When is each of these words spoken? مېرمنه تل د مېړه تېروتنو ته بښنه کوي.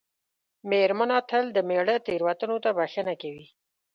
مېرمنه 0.69 1.17
تل 1.29 1.45
د 1.53 1.57
مېړه 1.69 1.95
تېروتنو 2.07 2.57
ته 2.63 2.69
بښنه 2.77 3.13
کوي. 3.21 3.45